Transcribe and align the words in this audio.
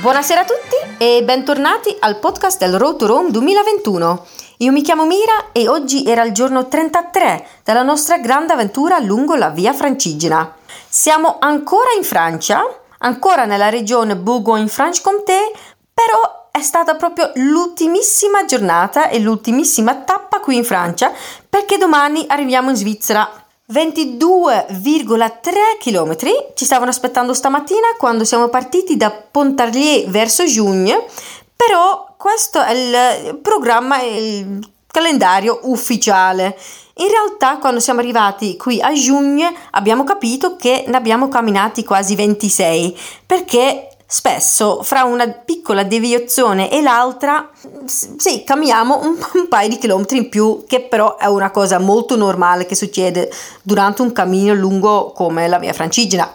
Buonasera 0.00 0.40
a 0.40 0.44
tutti 0.44 0.96
e 0.96 1.22
bentornati 1.24 1.94
al 2.00 2.18
podcast 2.18 2.58
del 2.58 2.78
Road 2.78 2.96
to 2.96 3.06
Rome 3.06 3.30
2021. 3.30 4.26
Io 4.56 4.72
mi 4.72 4.80
chiamo 4.80 5.04
Mira 5.04 5.52
e 5.52 5.68
oggi 5.68 6.06
era 6.06 6.22
il 6.22 6.32
giorno 6.32 6.68
33 6.68 7.46
della 7.62 7.82
nostra 7.82 8.16
grande 8.16 8.54
avventura 8.54 8.98
lungo 8.98 9.34
la 9.34 9.50
via 9.50 9.74
Francigena. 9.74 10.54
Siamo 10.88 11.36
ancora 11.38 11.90
in 11.98 12.02
Francia, 12.02 12.62
ancora 13.00 13.44
nella 13.44 13.68
regione 13.68 14.16
Bourgogne-Franche-Comté, 14.16 15.52
però 15.92 16.48
è 16.50 16.62
stata 16.62 16.94
proprio 16.94 17.32
l'ultimissima 17.34 18.46
giornata 18.46 19.10
e 19.10 19.18
l'ultimissima 19.18 19.96
tappa 19.96 20.40
qui 20.40 20.56
in 20.56 20.64
Francia 20.64 21.12
perché 21.46 21.76
domani 21.76 22.24
arriviamo 22.26 22.70
in 22.70 22.76
Svizzera 22.76 23.30
22,3 23.70 25.78
km 25.78 26.16
ci 26.54 26.64
stavano 26.64 26.90
aspettando 26.90 27.32
stamattina 27.32 27.94
quando 27.96 28.24
siamo 28.24 28.48
partiti 28.48 28.96
da 28.96 29.10
Pontarlier 29.10 30.08
verso 30.08 30.44
Giugno, 30.44 31.06
però 31.54 32.14
questo 32.16 32.60
è 32.60 32.72
il 32.72 33.38
programma, 33.38 34.02
il 34.02 34.58
calendario 34.88 35.60
ufficiale. 35.62 36.58
In 36.96 37.08
realtà 37.08 37.58
quando 37.58 37.80
siamo 37.80 38.00
arrivati 38.00 38.56
qui 38.56 38.80
a 38.80 38.92
giugno 38.92 39.50
abbiamo 39.70 40.04
capito 40.04 40.56
che 40.56 40.84
ne 40.86 40.96
abbiamo 40.96 41.28
camminati 41.28 41.82
quasi 41.82 42.14
26 42.14 42.98
perché 43.24 43.89
spesso 44.12 44.82
fra 44.82 45.04
una 45.04 45.28
piccola 45.28 45.84
deviazione 45.84 46.68
e 46.68 46.82
l'altra 46.82 47.48
sì, 47.84 48.42
camminiamo 48.42 49.02
un, 49.02 49.16
un, 49.34 49.48
paio 49.48 49.68
di 49.68 49.78
chilometri 49.78 50.18
in 50.18 50.28
più, 50.28 50.64
che 50.66 50.80
però 50.80 51.16
è 51.16 51.26
una 51.26 51.52
cosa 51.52 51.78
molto 51.78 52.16
normale 52.16 52.66
che 52.66 52.74
succede 52.74 53.30
durante 53.62 54.02
un 54.02 54.10
cammino 54.10 54.52
lungo 54.52 55.12
come 55.12 55.46
la 55.46 55.60
via 55.60 55.72
Francigena. 55.72 56.28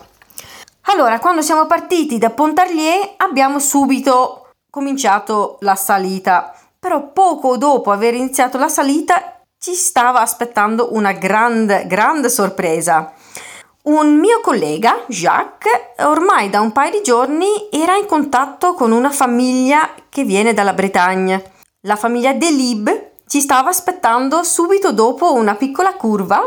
Allora, 0.83 1.19
quando 1.19 1.41
siamo 1.41 1.65
partiti 1.65 2.17
da 2.17 2.29
Pontarlier 2.29 3.15
abbiamo 3.17 3.59
subito 3.59 4.51
cominciato 4.69 5.57
la 5.59 5.75
salita, 5.75 6.55
però 6.79 7.11
poco 7.11 7.57
dopo 7.57 7.91
aver 7.91 8.13
iniziato 8.13 8.57
la 8.57 8.69
salita 8.69 9.41
ci 9.59 9.73
stava 9.73 10.21
aspettando 10.21 10.93
una 10.93 11.11
grande, 11.11 11.87
grande 11.87 12.29
sorpresa. 12.29 13.11
Un 13.85 14.15
mio 14.17 14.41
collega, 14.41 15.03
Jacques, 15.07 15.71
ormai 15.99 16.49
da 16.49 16.59
un 16.59 16.71
paio 16.71 16.89
di 16.89 17.01
giorni 17.03 17.45
era 17.69 17.95
in 17.95 18.07
contatto 18.07 18.73
con 18.73 18.91
una 18.91 19.11
famiglia 19.11 19.93
che 20.09 20.23
viene 20.23 20.55
dalla 20.55 20.73
Bretagna. 20.73 21.39
La 21.81 21.95
famiglia 21.95 22.33
Delib 22.33 23.11
ci 23.27 23.39
stava 23.39 23.69
aspettando 23.69 24.41
subito 24.41 24.91
dopo 24.91 25.33
una 25.33 25.53
piccola 25.53 25.93
curva 25.93 26.41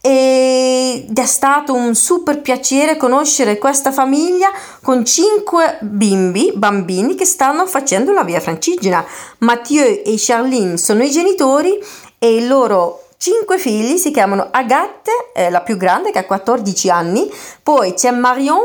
ed 0.00 1.18
è 1.18 1.26
stato 1.26 1.74
un 1.74 1.96
super 1.96 2.40
piacere 2.40 2.96
conoscere 2.96 3.58
questa 3.58 3.90
famiglia 3.90 4.52
con 4.80 5.04
cinque 5.04 5.78
bimbi, 5.80 6.52
bambini 6.54 7.16
che 7.16 7.24
stanno 7.24 7.66
facendo 7.66 8.12
la 8.12 8.22
via 8.22 8.38
Francigena. 8.38 9.04
Mathieu 9.38 10.02
e 10.04 10.14
Charlene 10.16 10.76
sono 10.76 11.02
i 11.02 11.10
genitori 11.10 11.76
e 12.20 12.36
il 12.36 12.46
loro 12.46 13.03
Cinque 13.24 13.56
figli 13.56 13.96
si 13.96 14.10
chiamano 14.10 14.48
Agathe, 14.50 15.30
eh, 15.32 15.48
la 15.48 15.62
più 15.62 15.78
grande 15.78 16.10
che 16.10 16.18
ha 16.18 16.26
14 16.26 16.90
anni, 16.90 17.26
poi 17.62 17.94
c'è 17.94 18.10
Marion, 18.10 18.60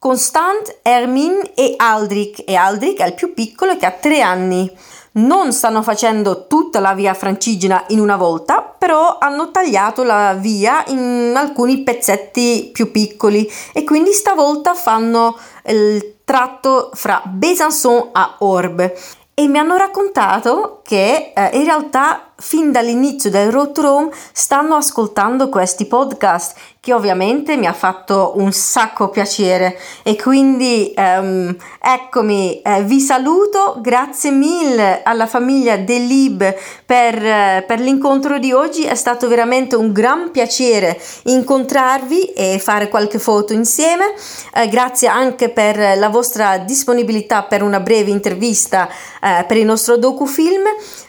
Constant, 0.00 0.80
Hermine 0.82 1.54
e 1.54 1.74
Aldrich 1.76 2.42
e 2.44 2.56
Aldrich 2.56 2.98
è 2.98 3.06
il 3.06 3.14
più 3.14 3.32
piccolo 3.34 3.76
che 3.76 3.86
ha 3.86 3.92
3 3.92 4.20
anni. 4.20 4.68
Non 5.12 5.52
stanno 5.52 5.84
facendo 5.84 6.48
tutta 6.48 6.80
la 6.80 6.92
via 6.92 7.14
francigena 7.14 7.84
in 7.90 8.00
una 8.00 8.16
volta, 8.16 8.62
però 8.62 9.18
hanno 9.20 9.52
tagliato 9.52 10.02
la 10.02 10.34
via 10.34 10.84
in 10.88 11.32
alcuni 11.36 11.84
pezzetti 11.84 12.70
più 12.72 12.90
piccoli. 12.90 13.48
E 13.72 13.84
quindi 13.84 14.10
stavolta 14.10 14.74
fanno 14.74 15.38
il 15.66 16.16
tratto 16.24 16.90
fra 16.94 17.22
Besançon 17.24 18.08
a 18.10 18.38
Orbe. 18.40 18.98
E 19.34 19.46
mi 19.46 19.58
hanno 19.58 19.76
raccontato 19.76 20.79
che 20.90 21.30
eh, 21.36 21.50
in 21.52 21.62
realtà 21.62 22.32
fin 22.40 22.72
dall'inizio 22.72 23.30
del 23.30 23.52
Road 23.52 23.72
to 23.72 23.82
Rome 23.82 24.10
stanno 24.32 24.74
ascoltando 24.74 25.48
questi 25.48 25.86
podcast 25.86 26.56
che 26.80 26.94
ovviamente 26.94 27.58
mi 27.58 27.66
ha 27.66 27.74
fatto 27.74 28.32
un 28.36 28.52
sacco 28.52 29.10
piacere. 29.10 29.78
E 30.02 30.16
quindi 30.16 30.94
um, 30.96 31.54
eccomi 31.78 32.62
eh, 32.62 32.82
vi 32.84 33.00
saluto. 33.00 33.76
Grazie 33.82 34.30
mille 34.30 35.02
alla 35.02 35.26
famiglia 35.26 35.76
Delib 35.76 36.56
per, 36.86 37.22
eh, 37.22 37.64
per 37.66 37.80
l'incontro 37.80 38.38
di 38.38 38.52
oggi. 38.52 38.84
È 38.84 38.94
stato 38.94 39.28
veramente 39.28 39.76
un 39.76 39.92
gran 39.92 40.30
piacere 40.30 40.98
incontrarvi 41.24 42.32
e 42.32 42.58
fare 42.58 42.88
qualche 42.88 43.18
foto 43.18 43.52
insieme. 43.52 44.14
Eh, 44.54 44.68
grazie 44.68 45.08
anche 45.08 45.50
per 45.50 45.98
la 45.98 46.08
vostra 46.08 46.56
disponibilità 46.56 47.42
per 47.42 47.62
una 47.62 47.80
breve 47.80 48.10
intervista 48.10 48.88
eh, 49.22 49.44
per 49.46 49.58
il 49.58 49.66
nostro 49.66 49.98
docufilm 49.98 50.62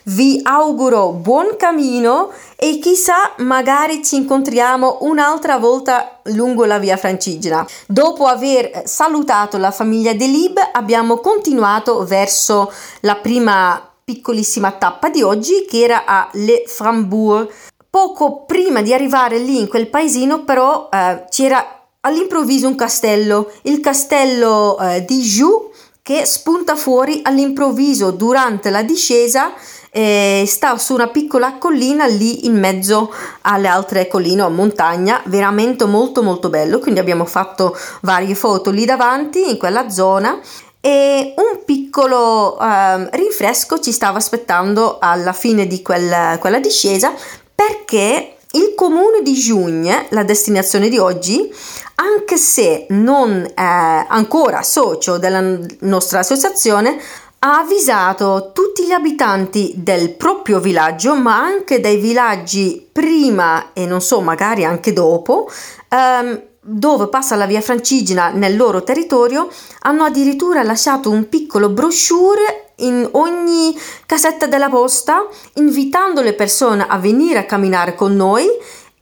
vi 0.04 0.40
auguro 0.44 1.12
buon 1.12 1.56
cammino 1.58 2.32
e 2.56 2.80
chissà 2.80 3.34
magari 3.38 4.04
ci 4.04 4.16
incontriamo 4.16 5.00
un'altra 5.02 5.58
volta 5.58 6.20
lungo 6.24 6.66
la 6.66 6.80
via 6.80 6.98
Francigena. 6.98 7.66
Dopo 7.88 8.26
aver 8.26 8.84
salutato 8.86 9.58
la 9.58 9.72
famiglia 9.72 10.14
Delib 10.14 10.58
abbiamo 10.72 11.18
continuato 11.18 12.06
verso 12.06 12.72
la 13.02 13.16
prima 13.16 13.90
piccolissima 14.04 14.72
tappa 14.72 15.09
di 15.09 15.22
oggi 15.22 15.66
che 15.68 15.84
era 15.84 16.06
a 16.06 16.30
Le 16.34 16.64
Frambourg. 16.66 17.50
Poco 17.90 18.46
prima 18.46 18.82
di 18.82 18.94
arrivare 18.94 19.38
lì 19.38 19.59
in 19.59 19.68
quel 19.68 19.90
paesino 19.90 20.44
però 20.44 20.90
eh, 20.92 21.26
c'era 21.30 21.82
all'improvviso 22.02 22.68
un 22.68 22.76
castello, 22.76 23.52
il 23.64 23.80
castello 23.80 24.78
eh, 24.80 25.06
di 25.06 25.22
Joux 25.22 25.71
che 26.04 26.26
spunta 26.26 26.76
fuori 26.76 27.22
all'improvviso 27.24 28.12
durante 28.12 28.70
la 28.70 28.82
discesa 28.82 29.54
eh, 29.92 30.46
sta 30.48 30.78
su 30.78 30.94
una 30.94 31.08
piccola 31.08 31.58
collina 31.58 32.06
lì 32.06 32.46
in 32.46 32.58
mezzo 32.58 33.14
alle 33.42 33.68
altre 33.68 34.08
colline 34.08 34.44
o 34.44 34.50
montagna, 34.50 35.22
veramente 35.26 35.86
molto 35.86 36.24
molto 36.24 36.50
bello, 36.50 36.80
quindi 36.80 37.00
abbiamo 37.00 37.26
fatto 37.26 37.78
varie 38.02 38.34
foto 38.34 38.72
lì 38.72 38.86
davanti 38.86 39.50
in 39.50 39.58
quella 39.58 39.90
zona 39.90 40.40
e 40.80 41.34
un 41.36 41.64
piccolo 41.64 42.58
eh, 42.60 43.10
rinfresco 43.12 43.80
ci 43.80 43.92
stava 43.92 44.18
aspettando 44.18 44.98
alla 45.00 45.34
fine 45.34 45.68
di 45.68 45.82
quel, 45.82 46.40
quella 46.40 46.60
discesa 46.60 47.14
perché 47.54 48.38
il 48.54 48.74
comune 48.76 49.22
di 49.22 49.34
Giugne, 49.34 50.08
la 50.10 50.24
destinazione 50.24 50.90
di 50.90 50.98
oggi, 50.98 51.54
anche 51.96 52.38
se 52.38 52.88
non 52.90 53.50
è 53.54 54.06
ancora 54.08 54.62
socio 54.64 55.18
della 55.18 55.58
nostra 55.80 56.20
associazione, 56.20 57.00
ha 57.44 57.60
avvisato 57.60 58.52
tutti 58.54 58.86
gli 58.86 58.92
abitanti 58.92 59.74
del 59.76 60.12
proprio 60.12 60.60
villaggio, 60.60 61.16
ma 61.16 61.38
anche 61.40 61.80
dei 61.80 61.98
villaggi 61.98 62.88
prima 62.92 63.74
e 63.74 63.86
non 63.86 64.02
so, 64.02 64.22
magari 64.22 64.64
anche 64.64 64.94
dopo, 64.94 65.50
ehm, 65.90 66.42
dove 66.64 67.08
passa 67.08 67.36
la 67.36 67.48
via 67.48 67.60
Francigena 67.60 68.30
nel 68.30 68.56
loro 68.56 68.84
territorio, 68.84 69.50
hanno 69.82 70.04
addirittura 70.04 70.62
lasciato 70.62 71.10
un 71.10 71.28
piccolo 71.28 71.70
brochure 71.70 72.74
in 72.78 73.08
ogni 73.14 73.76
casetta 74.06 74.46
della 74.46 74.70
posta, 74.70 75.26
invitando 75.56 76.22
le 76.22 76.34
persone 76.34 76.86
a 76.88 76.98
venire 76.98 77.40
a 77.40 77.46
camminare 77.46 77.96
con 77.96 78.16
noi 78.16 78.48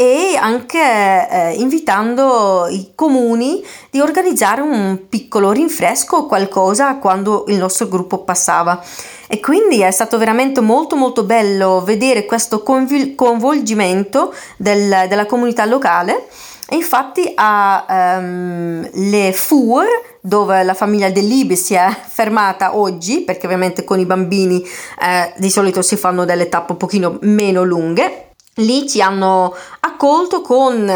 e 0.01 0.37
anche 0.39 0.79
eh, 0.79 1.55
invitando 1.57 2.67
i 2.69 2.91
comuni 2.95 3.61
di 3.89 3.99
organizzare 3.99 4.61
un 4.61 5.09
piccolo 5.09 5.51
rinfresco 5.51 6.15
o 6.15 6.25
qualcosa 6.25 6.95
quando 6.95 7.43
il 7.49 7.57
nostro 7.57 7.89
gruppo 7.89 8.19
passava. 8.19 8.81
E 9.27 9.41
quindi 9.41 9.81
è 9.81 9.91
stato 9.91 10.17
veramente 10.17 10.61
molto 10.61 10.95
molto 10.95 11.23
bello 11.23 11.83
vedere 11.83 12.25
questo 12.25 12.63
convol- 12.63 13.13
coinvolgimento 13.15 14.33
del, 14.55 15.07
della 15.09 15.25
comunità 15.25 15.65
locale. 15.65 16.27
Infatti 16.71 17.31
a 17.35 18.17
um, 18.19 18.89
Le 18.91 19.33
Four, 19.33 19.85
dove 20.21 20.63
la 20.63 20.73
famiglia 20.73 21.09
Delib 21.09 21.53
si 21.53 21.73
è 21.73 21.87
fermata 22.07 22.75
oggi, 22.77 23.21
perché 23.21 23.45
ovviamente 23.45 23.83
con 23.83 23.99
i 23.99 24.05
bambini 24.05 24.63
eh, 25.01 25.33
di 25.37 25.49
solito 25.49 25.81
si 25.81 25.95
fanno 25.95 26.25
delle 26.25 26.49
tappe 26.49 26.73
un 26.73 26.77
pochino 26.77 27.17
meno 27.21 27.63
lunghe, 27.63 28.29
Lì 28.59 28.89
ci 28.89 29.01
hanno 29.01 29.55
accolto 29.81 30.41
con 30.41 30.91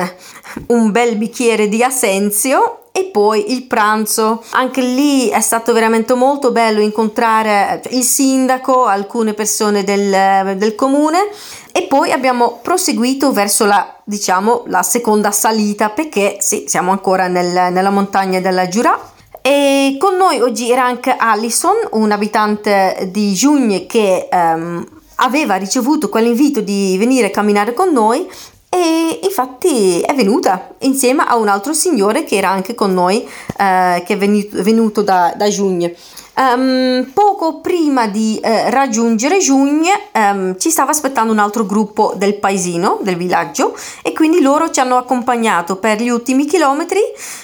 un 0.68 0.92
bel 0.92 1.16
bicchiere 1.16 1.70
di 1.70 1.81
assenzio 1.81 2.88
e 2.92 3.06
poi 3.06 3.54
il 3.54 3.64
pranzo. 3.64 4.44
Anche 4.52 4.81
lì 4.81 5.30
è 5.30 5.40
stato 5.40 5.72
veramente 5.72 6.14
molto 6.14 6.52
bello 6.52 6.81
incontrare 6.81 7.81
il 7.92 8.04
sindaco, 8.04 8.86
alcune 8.86 9.34
persone 9.34 9.84
del, 9.84 10.58
del 10.58 10.75
comune 10.75 11.30
e 11.72 11.84
poi 11.84 12.12
abbiamo 12.12 12.60
proseguito 12.62 13.31
verso 13.31 13.66
la, 13.66 13.93
diciamo, 14.06 14.64
la 14.68 14.84
seconda 14.84 15.32
salita 15.32 15.90
perché 15.90 16.38
sì, 16.40 16.66
siamo 16.68 16.92
ancora 16.92 17.28
nel, 17.28 17.72
nella 17.72 17.90
montagna 17.90 18.40
della 18.40 18.68
Giura. 18.68 19.12
E 19.42 19.98
con 20.00 20.16
noi 20.16 20.40
oggi 20.40 20.72
era 20.72 20.86
anche 20.86 21.16
Alison, 21.16 21.76
un 21.92 22.12
abitante 22.12 23.10
di 23.12 23.34
Giugne 23.34 23.86
che 23.86 24.30
um, 24.32 24.86
aveva 25.16 25.56
ricevuto 25.56 26.08
quell'invito 26.08 26.62
di 26.62 26.96
venire 26.98 27.28
a 27.28 27.30
camminare 27.30 27.74
con 27.74 27.92
noi 27.92 28.26
e 28.74 29.20
infatti 29.22 30.02
è 30.02 30.16
venuta 30.16 30.74
insieme 30.80 31.24
a 31.28 31.36
un 31.36 31.48
altro 31.48 31.74
signore 31.74 32.24
che 32.24 32.38
era 32.38 32.50
anche 32.50 32.74
con 32.74 32.92
noi, 32.92 33.18
eh, 33.24 34.02
che 34.04 34.14
è 34.14 34.18
venuto, 34.18 34.64
venuto 34.64 35.02
da, 35.04 35.32
da 35.38 35.48
giugno. 35.48 35.92
Um, 36.36 37.12
poco 37.14 37.62
prima 37.62 38.08
di 38.08 38.40
uh, 38.42 38.48
raggiungere 38.70 39.38
Giugno 39.38 39.92
um, 40.14 40.58
ci 40.58 40.72
stava 40.72 40.90
aspettando 40.90 41.32
un 41.32 41.38
altro 41.38 41.64
gruppo 41.64 42.14
del 42.16 42.40
paesino, 42.40 42.98
del 43.04 43.18
villaggio, 43.18 43.78
e 44.02 44.14
quindi 44.14 44.42
loro 44.42 44.72
ci 44.72 44.80
hanno 44.80 44.98
accompagnato 44.98 45.76
per 45.76 46.02
gli 46.02 46.10
ultimi 46.10 46.46
chilometri. 46.46 47.02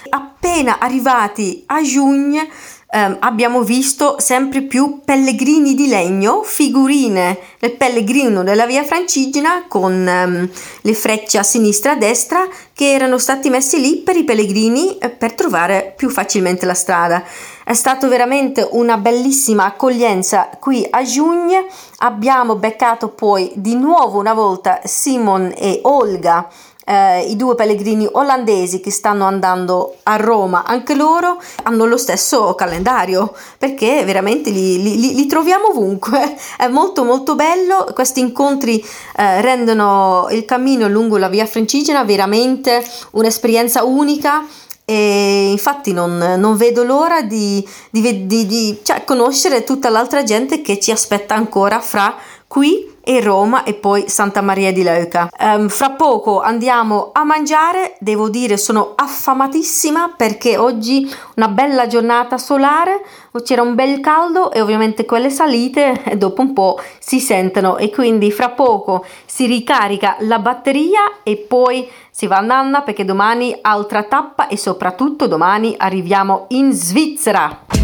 Appena 0.09 0.79
arrivati 0.79 1.63
a 1.67 1.83
Giugno 1.83 2.47
Um, 2.91 3.17
abbiamo 3.19 3.61
visto 3.61 4.15
sempre 4.17 4.63
più 4.63 5.01
pellegrini 5.05 5.75
di 5.75 5.87
legno, 5.87 6.41
figurine 6.41 7.37
del 7.59 7.73
pellegrino 7.73 8.41
della 8.41 8.65
via 8.65 8.83
Francigena 8.83 9.65
con 9.67 9.93
um, 9.93 10.49
le 10.81 10.93
frecce 10.95 11.37
a 11.37 11.43
sinistra 11.43 11.91
e 11.91 11.93
a 11.93 11.97
destra 11.99 12.47
che 12.73 12.91
erano 12.91 13.19
stati 13.19 13.51
messi 13.51 13.79
lì 13.79 13.97
per 13.97 14.15
i 14.15 14.23
pellegrini 14.23 14.97
eh, 14.97 15.09
per 15.09 15.33
trovare 15.33 15.93
più 15.95 16.09
facilmente 16.09 16.65
la 16.65 16.73
strada. 16.73 17.23
È 17.63 17.75
stata 17.75 18.07
veramente 18.07 18.67
una 18.71 18.97
bellissima 18.97 19.65
accoglienza 19.65 20.49
qui 20.59 20.87
a 20.89 21.03
giugno. 21.03 21.67
Abbiamo 21.97 22.55
beccato 22.55 23.09
poi 23.09 23.51
di 23.53 23.75
nuovo 23.75 24.17
una 24.17 24.33
volta 24.33 24.81
Simon 24.85 25.53
e 25.55 25.81
Olga 25.83 26.49
eh, 26.89 27.21
i 27.29 27.35
due 27.35 27.53
pellegrini 27.53 28.07
olandesi 28.11 28.79
che 28.79 28.89
stanno 28.89 29.25
andando 29.25 29.97
a 30.03 30.15
Roma, 30.15 30.63
anche 30.65 30.95
loro 30.95 31.39
hanno 31.63 31.85
lo 31.85 31.97
stesso 31.97 32.55
calendario 32.55 33.31
perché 33.59 34.03
veramente 34.03 34.49
li, 34.49 34.81
li, 34.81 35.13
li 35.13 35.25
troviamo 35.27 35.69
ovunque. 35.69 36.35
È 36.57 36.67
molto 36.67 37.03
molto 37.03 37.35
bello, 37.35 37.85
questi 37.93 38.21
incontri 38.21 38.83
eh, 39.15 39.41
rendono 39.41 40.27
il 40.31 40.45
cammino 40.45 40.87
lungo 40.87 41.17
la 41.17 41.29
via 41.29 41.45
Francigena 41.45 42.03
veramente 42.03 42.83
un'esperienza 43.11 43.83
unica 43.83 44.45
e 44.83 45.51
infatti 45.51 45.93
non, 45.93 46.17
non 46.17 46.57
vedo 46.57 46.83
l'ora 46.83 47.21
di, 47.21 47.63
di, 47.91 48.25
di, 48.25 48.47
di 48.47 48.79
cioè, 48.81 49.03
conoscere 49.03 49.63
tutta 49.63 49.89
l'altra 49.89 50.23
gente 50.23 50.61
che 50.61 50.79
ci 50.79 50.89
aspetta 50.89 51.35
ancora 51.35 51.79
fra 51.79 52.15
qui 52.49 52.97
e 53.03 53.21
Roma 53.21 53.63
e 53.63 53.75
poi 53.75 54.09
Santa 54.09 54.41
Maria 54.41 54.73
di 54.73 54.81
Leuca. 54.81 55.29
Um, 55.39 55.69
fra 55.69 55.91
poco 55.91 56.41
andiamo 56.41 57.11
a 57.13 57.23
mangiare, 57.23 57.95
devo 57.99 58.27
dire 58.27 58.57
sono 58.57 58.93
affamatissima 58.95 60.15
perché 60.17 60.57
oggi 60.57 61.07
una 61.35 61.47
bella 61.47 61.85
giornata 61.85 62.39
solare, 62.39 63.01
c'era 63.43 63.61
un 63.61 63.75
bel 63.75 63.99
caldo 63.99 64.51
e 64.51 64.61
ovviamente 64.61 65.05
quelle 65.05 65.29
salite 65.29 66.15
dopo 66.17 66.41
un 66.41 66.53
po' 66.53 66.79
si 66.97 67.19
sentono 67.19 67.77
e 67.77 67.91
quindi 67.91 68.31
fra 68.31 68.49
poco 68.49 69.05
si 69.25 69.45
ricarica 69.45 70.17
la 70.21 70.39
batteria 70.39 71.21
e 71.21 71.37
poi 71.37 71.87
si 72.09 72.25
va 72.25 72.37
a 72.37 72.41
Nanna 72.41 72.81
perché 72.81 73.05
domani 73.05 73.55
altra 73.61 74.03
tappa 74.03 74.47
e 74.47 74.57
soprattutto 74.57 75.27
domani 75.27 75.75
arriviamo 75.77 76.45
in 76.49 76.71
Svizzera. 76.73 77.78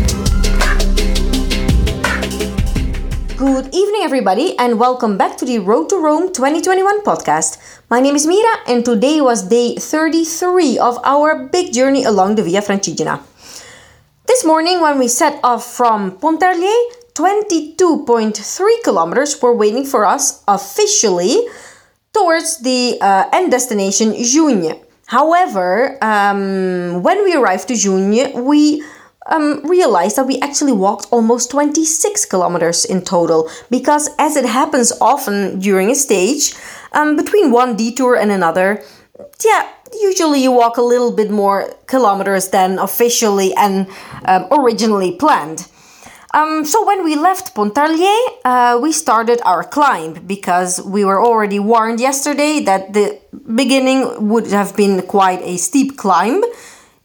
Good 3.37 3.75
evening, 3.75 4.01
everybody, 4.03 4.57
and 4.57 4.79
welcome 4.79 5.17
back 5.17 5.35
to 5.37 5.45
the 5.45 5.59
Road 5.59 5.89
to 5.89 5.97
Rome 5.97 6.31
2021 6.31 7.01
podcast. 7.01 7.57
My 7.89 7.99
name 7.99 8.15
is 8.15 8.25
Mira, 8.25 8.63
and 8.65 8.85
today 8.85 9.19
was 9.19 9.49
day 9.49 9.75
33 9.75 10.79
of 10.79 10.97
our 11.03 11.49
big 11.51 11.73
journey 11.73 12.05
along 12.05 12.35
the 12.35 12.43
Via 12.43 12.61
Francigena. 12.61 13.19
This 14.25 14.45
morning, 14.45 14.79
when 14.79 14.97
we 14.97 15.09
set 15.09 15.37
off 15.43 15.67
from 15.67 16.17
Pontarlier, 16.19 16.79
22.3 17.15 18.83
kilometers 18.85 19.41
were 19.41 19.53
waiting 19.53 19.83
for 19.83 20.05
us 20.05 20.41
officially 20.47 21.45
towards 22.13 22.59
the 22.59 22.97
uh, 23.01 23.27
end 23.33 23.51
destination, 23.51 24.15
Jugne. 24.15 24.79
However, 25.07 25.97
um, 26.01 27.03
when 27.03 27.21
we 27.25 27.35
arrived 27.35 27.67
to 27.67 27.75
Jugne, 27.75 28.31
we 28.45 28.81
um, 29.27 29.61
realized 29.63 30.15
that 30.17 30.27
we 30.27 30.39
actually 30.39 30.71
walked 30.71 31.07
almost 31.11 31.51
26 31.51 32.25
kilometers 32.25 32.85
in 32.85 33.01
total 33.01 33.49
because, 33.69 34.09
as 34.19 34.35
it 34.35 34.45
happens 34.45 34.93
often 35.01 35.59
during 35.59 35.89
a 35.89 35.95
stage, 35.95 36.53
um, 36.93 37.15
between 37.15 37.51
one 37.51 37.75
detour 37.75 38.15
and 38.15 38.31
another, 38.31 38.83
yeah, 39.43 39.69
usually 40.01 40.41
you 40.43 40.51
walk 40.51 40.77
a 40.77 40.81
little 40.81 41.11
bit 41.11 41.31
more 41.31 41.73
kilometers 41.87 42.49
than 42.49 42.79
officially 42.79 43.53
and 43.55 43.87
um, 44.25 44.47
originally 44.51 45.15
planned. 45.15 45.67
Um, 46.33 46.65
so 46.65 46.85
when 46.85 47.05
we 47.05 47.15
left 47.15 47.55
Pontarlier, 47.55 48.19
uh, 48.43 48.77
we 48.81 48.91
started 48.91 49.39
our 49.45 49.63
climb 49.63 50.15
because 50.27 50.81
we 50.81 51.05
were 51.05 51.23
already 51.23 51.59
warned 51.59 52.01
yesterday 52.01 52.59
that 52.59 52.91
the 52.91 53.17
beginning 53.55 54.27
would 54.27 54.47
have 54.47 54.75
been 54.75 55.01
quite 55.03 55.41
a 55.43 55.55
steep 55.55 55.95
climb. 55.97 56.43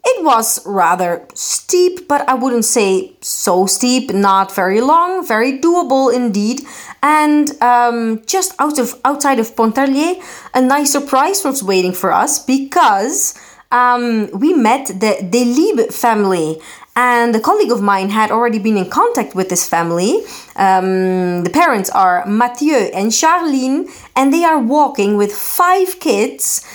It 0.02 0.24
was 0.24 0.64
rather 0.66 1.26
steep, 1.34 2.08
but 2.08 2.26
I 2.28 2.34
wouldn't 2.34 2.64
say 2.64 3.12
so 3.20 3.66
steep, 3.66 4.12
not 4.12 4.54
very 4.54 4.80
long, 4.80 5.26
very 5.26 5.58
doable 5.58 6.12
indeed. 6.12 6.62
And 7.02 7.50
um, 7.62 8.22
just 8.26 8.54
out 8.58 8.78
of 8.78 8.98
outside 9.04 9.38
of 9.38 9.54
Pontarlier, 9.54 10.22
a 10.54 10.60
nice 10.60 10.92
surprise 10.92 11.44
was 11.44 11.62
waiting 11.62 11.92
for 11.92 12.12
us 12.12 12.38
because 12.44 13.38
um, 13.70 14.30
we 14.32 14.52
met 14.52 14.86
the 14.88 15.16
Delib 15.22 15.92
family. 15.92 16.60
And 16.96 17.34
a 17.36 17.40
colleague 17.40 17.70
of 17.70 17.80
mine 17.80 18.10
had 18.10 18.30
already 18.30 18.58
been 18.58 18.76
in 18.76 18.90
contact 18.90 19.34
with 19.34 19.48
this 19.48 19.66
family. 19.66 20.22
Um, 20.56 21.44
the 21.44 21.50
parents 21.50 21.88
are 21.90 22.26
Mathieu 22.26 22.90
and 22.92 23.12
Charline, 23.12 23.88
and 24.16 24.34
they 24.34 24.44
are 24.44 24.58
walking 24.58 25.16
with 25.16 25.32
five 25.32 26.00
kids 26.00 26.66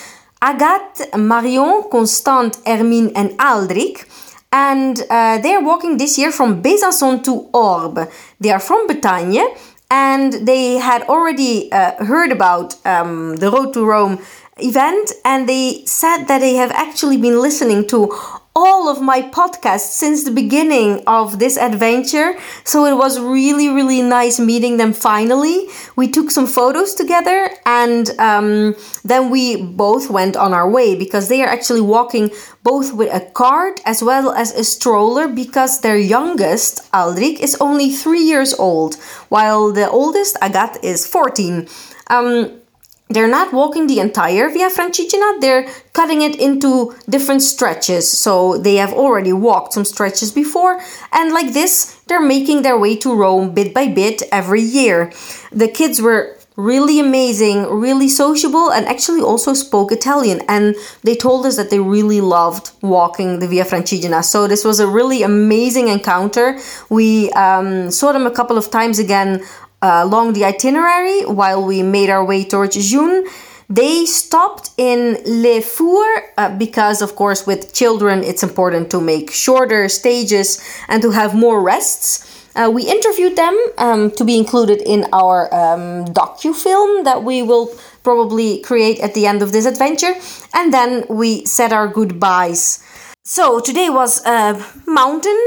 Agathe, 0.45 1.17
Marion, 1.17 1.89
Constant, 1.89 2.57
Hermine, 2.65 3.11
and 3.15 3.35
Aldrich. 3.41 4.05
And 4.51 5.01
uh, 5.09 5.39
they 5.39 5.55
are 5.55 5.63
walking 5.63 5.97
this 5.97 6.17
year 6.19 6.31
from 6.31 6.61
Besançon 6.61 7.23
to 7.23 7.49
Orbe. 7.51 8.07
They 8.39 8.51
are 8.51 8.59
from 8.59 8.85
Bretagne 8.85 9.43
and 9.89 10.33
they 10.47 10.75
had 10.75 11.01
already 11.03 11.71
uh, 11.71 12.03
heard 12.05 12.31
about 12.31 12.75
um, 12.85 13.35
the 13.37 13.51
Road 13.51 13.73
to 13.73 13.85
Rome 13.85 14.19
event 14.57 15.11
and 15.25 15.49
they 15.49 15.83
said 15.85 16.25
that 16.25 16.39
they 16.39 16.55
have 16.55 16.71
actually 16.71 17.17
been 17.17 17.41
listening 17.41 17.87
to 17.87 18.07
all 18.55 18.87
of 18.87 19.01
my 19.01 19.21
podcasts 19.21 19.91
since 19.91 20.23
the 20.23 20.31
beginning 20.31 21.03
of 21.07 21.39
this 21.39 21.57
adventure. 21.57 22.37
So 22.63 22.85
it 22.85 22.95
was 22.95 23.19
really, 23.19 23.67
really 23.67 24.01
nice 24.01 24.39
meeting 24.39 24.77
them 24.77 24.93
finally. 24.93 25.67
We 25.97 26.07
took 26.07 26.31
some 26.31 26.47
photos 26.47 26.95
together 26.95 27.49
and 27.65 28.09
um, 28.17 28.75
then 29.03 29.29
we 29.29 29.61
both 29.61 30.09
went 30.09 30.37
on 30.37 30.53
our 30.53 30.69
way 30.69 30.95
because 30.95 31.27
they 31.27 31.41
are 31.43 31.49
actually 31.49 31.81
walking 31.81 32.31
both 32.63 32.93
with 32.93 33.13
a 33.13 33.19
cart 33.31 33.81
as 33.85 34.01
well 34.01 34.31
as 34.31 34.53
a 34.53 34.63
stroller 34.63 35.27
because 35.27 35.81
their 35.81 35.97
youngest, 35.97 36.79
Aldrich, 36.93 37.41
is 37.41 37.57
only 37.59 37.91
three 37.91 38.23
years 38.23 38.53
old, 38.53 38.95
while 39.29 39.71
the 39.71 39.89
oldest, 39.89 40.35
Agat, 40.41 40.81
is 40.81 41.05
14. 41.05 41.67
Um, 42.09 42.61
they're 43.09 43.27
not 43.27 43.53
walking 43.53 43.87
the 43.87 43.99
entire 43.99 44.49
Via 44.49 44.69
Francigena, 44.69 45.39
they're 45.39 45.67
cutting 45.93 46.21
it 46.21 46.35
into 46.39 46.95
different 47.07 47.41
stretches. 47.41 48.09
So 48.09 48.57
they 48.57 48.75
have 48.75 48.93
already 48.93 49.33
walked 49.33 49.73
some 49.73 49.85
stretches 49.85 50.31
before, 50.31 50.81
and 51.11 51.31
like 51.31 51.53
this, 51.53 51.99
they're 52.07 52.21
making 52.21 52.61
their 52.61 52.77
way 52.77 52.95
to 52.97 53.13
Rome 53.13 53.53
bit 53.53 53.73
by 53.73 53.87
bit 53.87 54.23
every 54.31 54.61
year. 54.61 55.11
The 55.51 55.67
kids 55.67 56.01
were 56.01 56.35
really 56.55 56.99
amazing, 56.99 57.63
really 57.63 58.07
sociable, 58.07 58.71
and 58.71 58.85
actually 58.85 59.21
also 59.21 59.53
spoke 59.53 59.91
Italian. 59.91 60.41
And 60.47 60.75
they 61.03 61.15
told 61.15 61.45
us 61.45 61.57
that 61.57 61.69
they 61.69 61.79
really 61.79 62.21
loved 62.21 62.71
walking 62.81 63.39
the 63.39 63.47
Via 63.47 63.65
Francigena. 63.65 64.23
So 64.23 64.47
this 64.47 64.63
was 64.63 64.79
a 64.79 64.87
really 64.87 65.23
amazing 65.23 65.89
encounter. 65.89 66.57
We 66.89 67.29
um, 67.31 67.91
saw 67.91 68.13
them 68.13 68.25
a 68.25 68.31
couple 68.31 68.57
of 68.57 68.71
times 68.71 68.99
again 68.99 69.43
along 69.81 70.33
the 70.33 70.45
itinerary 70.45 71.25
while 71.25 71.63
we 71.63 71.83
made 71.83 72.09
our 72.09 72.23
way 72.23 72.43
towards 72.43 72.75
June. 72.89 73.25
They 73.69 74.05
stopped 74.05 74.69
in 74.77 75.17
Le 75.25 75.61
Four 75.61 76.05
uh, 76.37 76.55
because, 76.55 77.01
of 77.01 77.15
course, 77.15 77.47
with 77.47 77.73
children, 77.73 78.23
it's 78.23 78.43
important 78.43 78.91
to 78.91 79.01
make 79.01 79.31
shorter 79.31 79.89
stages 79.89 80.61
and 80.87 81.01
to 81.01 81.11
have 81.11 81.33
more 81.33 81.61
rests. 81.63 82.31
Uh, 82.55 82.71
we 82.71 82.83
interviewed 82.83 83.35
them 83.35 83.57
um, 83.77 84.11
to 84.11 84.23
be 84.23 84.37
included 84.37 84.81
in 84.83 85.05
our 85.11 85.53
um, 85.53 86.05
docu 86.05 86.55
film 86.55 87.03
that 87.03 87.23
we 87.23 87.41
will 87.41 87.67
probably 88.03 88.61
create 88.61 88.99
at 88.99 89.13
the 89.13 89.25
end 89.25 89.41
of 89.41 89.51
this 89.51 89.65
adventure, 89.65 90.13
and 90.53 90.73
then 90.73 91.03
we 91.09 91.43
said 91.45 91.73
our 91.73 91.87
goodbyes. 91.87 92.81
So 93.25 93.59
today 93.59 93.89
was 93.89 94.23
a 94.25 94.63
mountain 94.85 95.41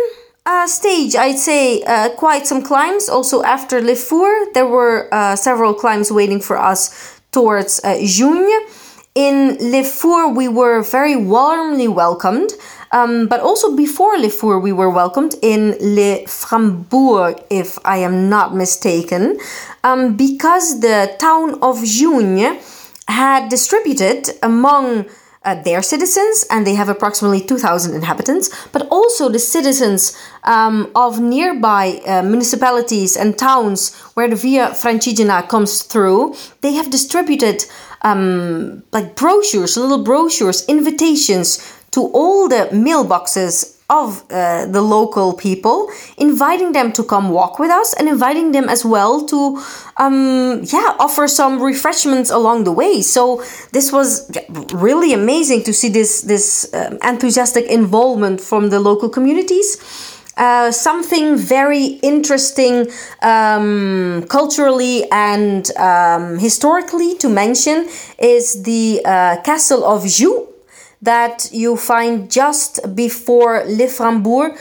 uh, 0.48 0.66
stage, 0.66 1.14
I'd 1.14 1.38
say 1.38 1.82
uh, 1.82 2.08
quite 2.16 2.46
some 2.46 2.62
climbs. 2.62 3.08
Also, 3.08 3.42
after 3.42 3.82
Le 3.82 3.94
Four, 3.94 4.30
there 4.54 4.66
were 4.66 5.08
uh, 5.12 5.36
several 5.36 5.74
climbs 5.74 6.10
waiting 6.10 6.40
for 6.40 6.56
us 6.56 7.20
towards 7.32 7.80
uh, 7.84 7.98
Jugne. 8.02 8.50
In 9.14 9.58
Le 9.60 9.84
Four, 9.84 10.32
we 10.32 10.48
were 10.48 10.82
very 10.82 11.16
warmly 11.16 11.86
welcomed. 11.86 12.50
Um, 12.90 13.28
but 13.28 13.40
also 13.40 13.76
before 13.76 14.16
Le 14.16 14.30
Four, 14.30 14.58
we 14.60 14.72
were 14.72 14.88
welcomed 14.88 15.34
in 15.42 15.76
Le 15.80 16.24
Frambourg, 16.24 17.44
if 17.50 17.78
I 17.84 17.98
am 17.98 18.30
not 18.30 18.56
mistaken, 18.56 19.38
um, 19.84 20.16
because 20.16 20.80
the 20.80 21.14
town 21.18 21.58
of 21.60 21.84
June 21.84 22.58
had 23.06 23.50
distributed 23.50 24.30
among 24.42 25.04
uh, 25.45 25.62
their 25.62 25.83
citizens, 25.83 26.45
and 26.50 26.66
they 26.66 26.75
have 26.75 26.88
approximately 26.88 27.40
2,000 27.40 27.95
inhabitants, 27.95 28.50
but 28.73 28.87
also 28.90 29.28
the 29.28 29.38
citizens 29.38 30.16
um, 30.45 30.90
of 30.95 31.21
nearby 31.21 32.00
uh, 32.07 32.23
municipalities 32.23 33.16
and 33.16 33.38
towns 33.38 33.95
where 34.14 34.28
the 34.28 34.37
Via 34.37 34.68
Francigena 34.68 35.49
comes 35.49 35.83
through. 35.83 36.35
They 36.61 36.73
have 36.73 36.90
distributed 36.90 37.64
um, 38.02 38.83
like 38.92 39.16
brochures, 39.16 39.76
little 39.76 40.04
brochures, 40.04 40.66
invitations 40.66 41.59
to 41.92 42.02
all 42.12 42.49
the 42.49 42.68
mailboxes 42.73 43.77
of 43.90 44.23
uh, 44.30 44.66
the 44.66 44.83
local 44.83 45.33
people, 45.33 45.90
inviting 46.18 46.73
them 46.73 46.92
to 46.92 47.02
come 47.02 47.30
walk 47.30 47.59
with 47.59 47.71
us 47.71 47.95
and 47.95 48.07
inviting 48.07 48.52
them 48.52 48.68
as 48.68 48.85
well 48.85 49.25
to, 49.25 49.59
um, 49.97 50.61
yeah, 50.64 50.95
offer 50.99 51.26
some 51.26 51.62
refreshments 51.62 52.30
along 52.30 52.64
the 52.64 52.73
way. 52.73 53.00
So 53.00 53.42
this 53.73 53.90
was 53.90 54.30
really 54.75 55.14
amazing 55.14 55.62
to 55.64 55.73
see 55.73 55.88
this 55.88 56.21
this 56.21 56.73
um, 56.75 56.99
enthusiastic 57.02 57.64
involvement 57.66 58.42
from 58.42 58.68
the 58.68 58.78
local 58.78 59.09
communities. 59.09 59.78
Uh, 60.37 60.71
something 60.71 61.37
very 61.37 61.99
interesting 62.02 62.87
um, 63.23 64.25
culturally 64.28 65.11
and 65.11 65.76
um, 65.76 66.38
historically 66.38 67.16
to 67.16 67.28
mention 67.28 67.88
is 68.21 68.62
the 68.62 69.00
uh, 69.04 69.40
castle 69.42 69.83
of 69.85 70.04
Joux 70.04 70.47
that 71.02 71.48
you 71.52 71.76
find 71.76 72.30
just 72.30 72.94
before 72.94 73.64
Le 73.66 73.86
Frambourg. 73.86 74.58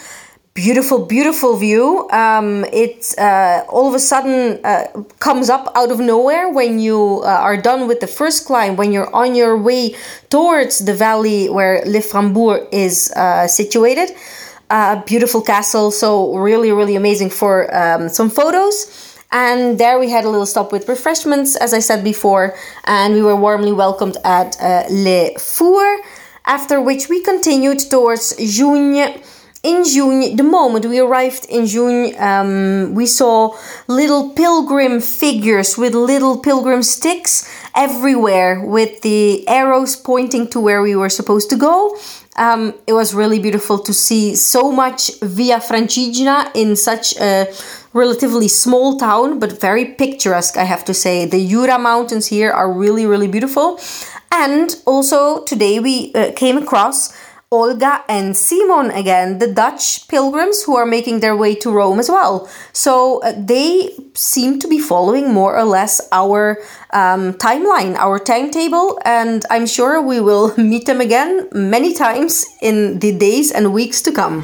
Beautiful, 0.53 1.05
beautiful 1.05 1.55
view. 1.55 2.09
Um, 2.09 2.65
it 2.73 3.13
uh, 3.19 3.63
all 3.69 3.87
of 3.87 3.93
a 3.93 3.99
sudden 3.99 4.59
uh, 4.65 4.87
comes 5.19 5.51
up 5.51 5.71
out 5.75 5.91
of 5.91 5.99
nowhere 5.99 6.49
when 6.49 6.79
you 6.79 7.21
uh, 7.23 7.27
are 7.27 7.57
done 7.57 7.87
with 7.87 7.99
the 7.99 8.07
first 8.07 8.47
climb, 8.47 8.75
when 8.75 8.91
you're 8.91 9.13
on 9.15 9.35
your 9.35 9.55
way 9.55 9.95
towards 10.31 10.79
the 10.79 10.95
valley 10.95 11.47
where 11.47 11.83
Le 11.85 11.99
Frambourg 11.99 12.67
is 12.71 13.11
uh, 13.11 13.47
situated. 13.47 14.09
A 14.69 15.01
beautiful 15.05 15.41
castle, 15.41 15.91
so 15.91 16.35
really, 16.35 16.71
really 16.71 16.95
amazing 16.95 17.29
for 17.29 17.73
um, 17.73 18.09
some 18.09 18.29
photos. 18.29 19.15
And 19.31 19.77
there 19.77 19.99
we 19.99 20.09
had 20.09 20.25
a 20.25 20.29
little 20.29 20.45
stop 20.45 20.71
with 20.71 20.87
refreshments, 20.89 21.55
as 21.55 21.73
I 21.73 21.79
said 21.79 22.03
before, 22.03 22.55
and 22.85 23.13
we 23.13 23.21
were 23.21 23.35
warmly 23.35 23.73
welcomed 23.73 24.17
at 24.23 24.59
uh, 24.61 24.83
Le 24.89 25.37
Four 25.37 25.99
after 26.47 26.81
which 26.81 27.09
we 27.09 27.21
continued 27.21 27.79
towards 27.79 28.33
Jougnes. 28.37 29.21
In 29.63 29.83
June, 29.83 30.37
the 30.37 30.43
moment 30.43 30.85
we 30.85 30.99
arrived 30.99 31.45
in 31.49 31.65
June, 31.65 32.15
um, 32.19 32.93
we 32.93 33.05
saw 33.05 33.57
little 33.87 34.29
pilgrim 34.29 35.01
figures 35.01 35.77
with 35.77 35.93
little 35.93 36.37
pilgrim 36.37 36.83
sticks 36.83 37.49
everywhere 37.75 38.63
with 38.63 39.01
the 39.01 39.45
arrows 39.47 39.95
pointing 39.95 40.47
to 40.49 40.61
where 40.61 40.81
we 40.81 40.95
were 40.95 41.09
supposed 41.09 41.49
to 41.49 41.57
go. 41.57 41.97
Um, 42.37 42.75
it 42.85 42.93
was 42.93 43.13
really 43.13 43.39
beautiful 43.39 43.79
to 43.79 43.93
see 43.93 44.35
so 44.35 44.71
much 44.71 45.19
Via 45.21 45.57
Francigena 45.57 46.51
in 46.55 46.75
such 46.75 47.17
a 47.19 47.47
relatively 47.97 48.47
small 48.47 48.97
town, 48.97 49.39
but 49.39 49.59
very 49.59 49.85
picturesque, 49.85 50.55
I 50.55 50.63
have 50.63 50.85
to 50.85 50.93
say. 50.93 51.25
The 51.25 51.45
Jura 51.47 51.79
Mountains 51.79 52.27
here 52.27 52.51
are 52.51 52.71
really, 52.71 53.05
really 53.05 53.27
beautiful. 53.27 53.79
And 54.31 54.75
also 54.85 55.43
today 55.43 55.79
we 55.79 56.13
uh, 56.13 56.31
came 56.33 56.57
across 56.57 57.17
Olga 57.49 58.03
and 58.09 58.35
Simon 58.35 58.91
again, 58.91 59.39
the 59.39 59.47
Dutch 59.47 60.07
pilgrims 60.09 60.63
who 60.63 60.75
are 60.75 60.85
making 60.85 61.21
their 61.21 61.35
way 61.35 61.55
to 61.55 61.71
Rome 61.71 61.97
as 61.97 62.09
well. 62.09 62.49
So 62.73 63.21
uh, 63.23 63.33
they 63.37 63.91
seem 64.13 64.59
to 64.59 64.67
be 64.67 64.79
following 64.79 65.33
more 65.33 65.55
or 65.57 65.63
less 65.63 66.01
our 66.11 66.57
um, 66.91 67.33
timeline, 67.35 67.95
our 67.95 68.19
timetable, 68.19 68.99
and 69.05 69.45
I'm 69.49 69.65
sure 69.65 70.01
we 70.01 70.19
will 70.19 70.53
meet 70.57 70.85
them 70.85 70.99
again 70.99 71.47
many 71.53 71.93
times 71.93 72.45
in 72.61 72.99
the 72.99 73.17
days 73.17 73.51
and 73.51 73.73
weeks 73.73 74.01
to 74.01 74.11
come. 74.11 74.43